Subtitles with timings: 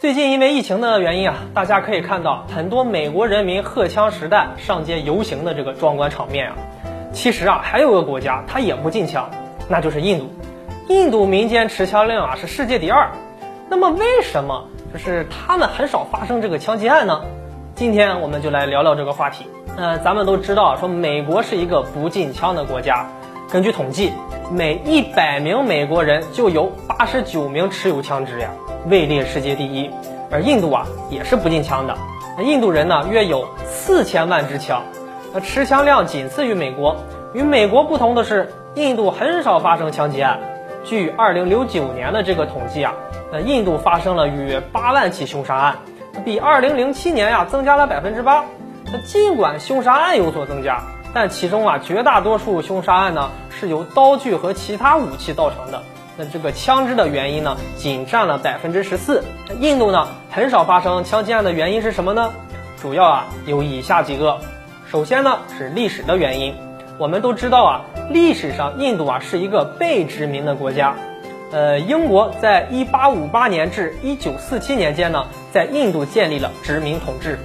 [0.00, 6.56] 最近因为疫情的原因啊，大家可以看到很多美国人民荷枪实弹上街游行的这个壮观场面啊。
[7.12, 9.28] 其实啊，还有个国家它也不禁枪，
[9.68, 10.30] 那就是印度。
[10.86, 13.10] 印度民间持枪令啊是世界第二。
[13.68, 17.24] 那么为什么就是他们很少发生这个枪击案呢？
[17.74, 19.46] 今天我们就来聊聊这个话题。
[19.76, 23.10] 呃，咱们都知道说美国是一个不禁枪的国家，
[23.50, 24.12] 根据统计，
[24.52, 28.50] 每一百名美国人就有八十九名持有枪支呀。
[28.88, 29.90] 位列世界第一，
[30.30, 31.96] 而印度啊也是不禁枪的。
[32.42, 34.82] 印度人呢约有四千万支枪，
[35.34, 36.96] 那持枪量仅次于美国。
[37.34, 40.38] 与美国不同的是，印度很少发生枪击案。
[40.84, 42.94] 据二零零九年的这个统计啊，
[43.30, 45.78] 那印度发生了约八万起凶杀案，
[46.24, 48.44] 比二零零七年呀增加了百分之八。
[48.86, 50.80] 那尽管凶杀案有所增加，
[51.12, 55.82] 但其中啊绝大多数凶杀案呢是由刀具和其他武器造成的。
[56.18, 59.22] 那这个枪支的原因呢，仅占了百分之十四。
[59.60, 62.32] 印度呢，很少发生枪击案的原因是什么呢？
[62.82, 64.40] 主要啊有以下几个。
[64.90, 66.56] 首先呢是历史的原因。
[66.98, 70.96] 我们都知道啊，历史上印度啊是一个被殖民的国家。
[71.52, 77.38] 呃，英国在一八五八年至一九四七年间呢，在印度建立了殖民统治。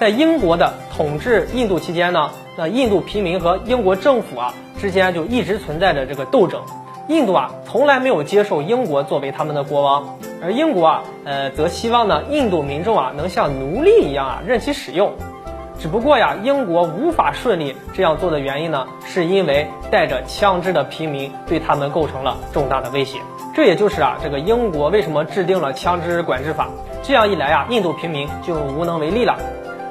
[0.00, 6.60] 在英国的统治印度期间呢，那印度平民和英国政府啊之间就一直存在着这个斗争。
[7.08, 15.12] 印度啊，从来没有接受英国作为他们的国王，而英国啊，呃，则希望呢，印度民众啊，能像奴隶一样啊，任其使用。
[15.78, 23.18] 只不过呀，英国无法顺利这样做的原因呢，是因为带着枪支的平民对他们构成了重大的威胁。
[23.54, 26.68] 这也就是啊，这个英国为什么制定了枪支管制法。
[27.04, 29.38] 这样一来啊，印度平民就无能为力了。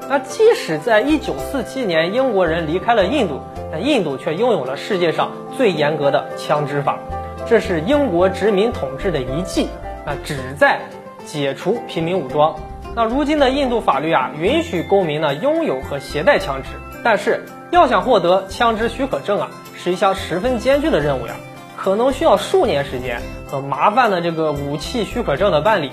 [0.09, 3.39] 那即使在一九四七年英国人离开了印度，
[3.71, 6.99] 但印度却拥有了世界上最严格的枪支法，
[7.47, 9.67] 这是英国殖民统治的遗迹
[10.05, 10.79] 啊，旨在
[11.25, 12.55] 解除平民武装。
[12.95, 16.69] 那如今的印度法律啊，允许公民呢拥有和携带枪支，
[17.03, 21.33] 但是要想获得枪支许可证啊，是一项十分艰巨的任务呀，
[21.75, 25.91] 可能需要数年时间和麻烦的这个武器许可证的办理。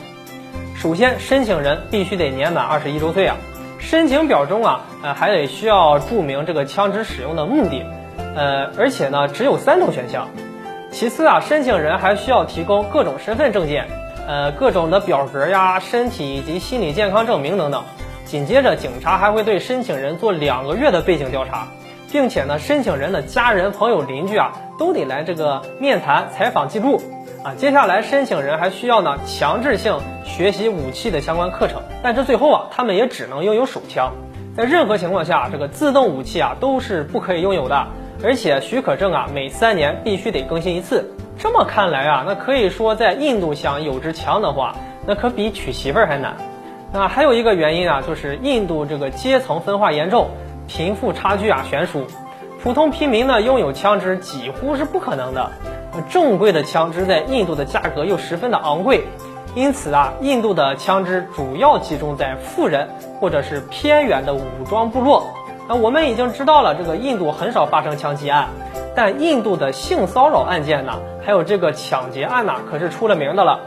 [0.76, 3.36] 首先，申请人必须得年满二十一周岁啊。
[3.82, 7.84] 申请表中啊，呃，还得需要注明这个枪支使用的目的，
[8.34, 10.26] 呃，而且呢，只有三种选项。
[10.90, 13.86] 其次啊，申请人还需要提供各种身份证件，
[14.26, 17.82] 呃，各种的表格呀、身体以及心理健康证明等等。
[18.24, 21.66] 紧接着，警察还会对申请人做两个月的背景调查，
[22.10, 27.02] 并且呢，申请人的家人、朋友、邻居啊，都得来这个面谈、采访记录。
[27.42, 34.12] 啊，接下来申请人还需要呢强制性学习武器的相关课程，但是最后啊，他们也只能拥有手枪，
[34.56, 37.88] 在任何情况下，这个自动武器啊都是不可以拥有的，
[38.22, 41.10] 而且许可证啊每三年必须得更新一次。
[41.36, 46.36] 这么看来啊，那可以说在印度想有支枪的话，那可比娶媳妇儿还难。
[46.92, 50.30] 那还有一个原因啊，就是印度这个阶层分化严重，
[50.68, 52.06] 贫富差距啊悬殊，
[52.62, 55.50] 普通平民呢拥有枪支几乎是不可能的。
[56.08, 59.04] 正规的枪支在印度的价格又十分的昂贵，
[59.54, 62.88] 因此啊，印度的枪支主要集中在富人
[63.20, 65.26] 或者是偏远的武装部落。
[65.68, 68.48] 那我们已经知道了，这个印度很少发生枪击案，
[68.96, 73.60] 但印度的性骚扰案件呢，还有这个抢劫案呢，可是出了名的了。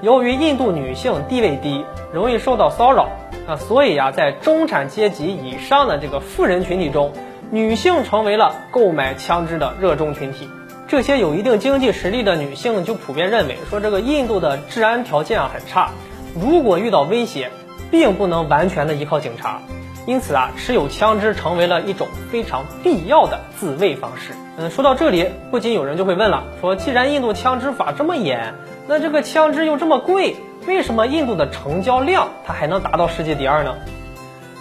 [0.00, 3.08] 由于印度女性地位低，容易受到骚扰，
[3.46, 7.12] 那所以啊，在中产阶级以上的这个富人群体中，
[7.50, 10.48] 女性成为了购买枪支的热衷群体。
[10.88, 15.90] 这些有一定经济实力的女性就普遍认为说，这个印度的治安条件啊很差，
[16.34, 17.50] 如果遇到威胁，
[17.90, 19.60] 并不能完全的依靠警察，
[20.06, 24.32] 因此啊，持有枪支成为了一种非常必要的自卫方式。
[24.56, 28.54] 嗯，说到这里，不仅有人就会问了，说既然印度枪支法这么严，
[28.86, 33.74] 那这个枪支又这么贵，为什么印度的成交量它还能达到世界第二呢？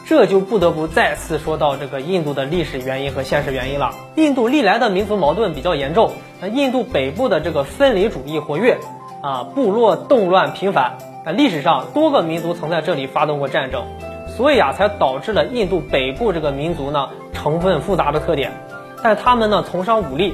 [0.07, 3.91] 这就不得不再次说到这个印度的历史原因和现实原因了。
[4.15, 8.77] 印度历来的民族矛盾比较严重，那印度北部的这个分离主义活跃，
[9.21, 13.83] 啊，部落动乱频繁，那历史上多个民族曾在这里发动过战争，
[14.29, 18.53] 所以啊，才导致了印度北部这个民族呢成分复杂的特点。
[19.03, 20.33] 但他们呢崇尚武力，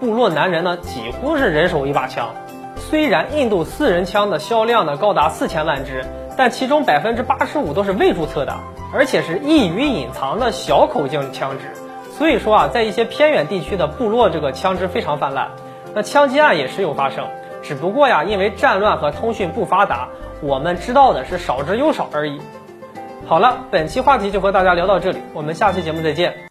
[0.00, 2.30] 部落男人呢几乎是人手一把枪。
[2.76, 6.04] 虽然印度私人枪的销量呢高达四千万支，
[6.36, 8.58] 但其中百分之八十五都是未注册的。
[8.92, 11.64] 而且是易于隐藏的小口径枪支，
[12.18, 15.48] 所以说啊，在一些偏远地区的部落，这个枪支非常泛滥，
[15.94, 17.26] 那枪击案也时有发生。
[17.62, 20.08] 只不过呀，因为战乱和通讯不发达，
[20.40, 22.40] 我们知道的是少之又少而已。
[23.26, 26.34] 好了，本期话题就和大家聊到这里，我们下期节目再见。